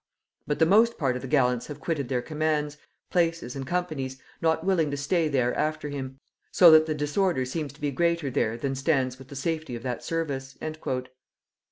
But 0.47 0.57
the 0.57 0.65
most 0.65 0.97
part 0.97 1.15
of 1.15 1.21
the 1.21 1.27
gallants 1.27 1.67
have 1.67 1.79
quitted 1.79 2.09
their 2.09 2.23
commands, 2.23 2.75
places, 3.11 3.55
and 3.55 3.67
companies, 3.67 4.19
not 4.41 4.63
willing 4.63 4.89
to 4.89 4.97
stay 4.97 5.27
there 5.27 5.53
after 5.53 5.89
him; 5.89 6.19
so 6.51 6.71
that 6.71 6.87
the 6.87 6.95
disorder 6.95 7.45
seems 7.45 7.71
to 7.73 7.81
be 7.81 7.91
greater 7.91 8.31
there 8.31 8.57
than 8.57 8.73
stands 8.73 9.19
with 9.19 9.27
the 9.27 9.35
safety 9.35 9.75
of 9.75 9.83
that 9.83 10.03
service." 10.03 10.57